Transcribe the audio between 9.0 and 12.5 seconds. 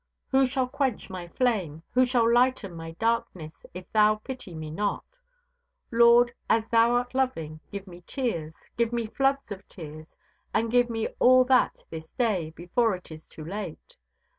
floods of tears, and give me all that this day,